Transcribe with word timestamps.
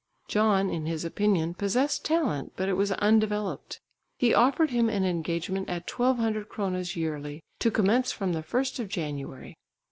John, 0.27 0.71
in 0.71 0.87
his 0.87 1.05
opinion, 1.05 1.53
possessed 1.53 2.03
talent, 2.03 2.53
but 2.55 2.67
it 2.67 2.73
was 2.73 2.91
undeveloped. 2.93 3.79
He 4.17 4.33
offered 4.33 4.71
him 4.71 4.89
an 4.89 5.03
engagement 5.05 5.69
at 5.69 5.85
twelve 5.85 6.17
hundred 6.17 6.49
kronas 6.49 6.95
yearly, 6.95 7.43
to 7.59 7.69
commence 7.69 8.11
from 8.11 8.33
the 8.33 8.41
first 8.41 8.79
of 8.79 8.89
January. 8.89 9.55